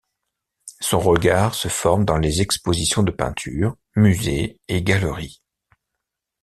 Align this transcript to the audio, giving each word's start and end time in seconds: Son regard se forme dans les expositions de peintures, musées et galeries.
Son 0.79 0.97
regard 0.99 1.53
se 1.53 1.67
forme 1.67 2.05
dans 2.05 2.17
les 2.17 2.41
expositions 2.41 3.03
de 3.03 3.11
peintures, 3.11 3.77
musées 3.95 4.59
et 4.67 4.81
galeries. 4.81 5.43